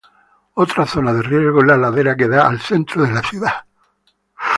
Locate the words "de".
1.13-1.21, 3.03-3.11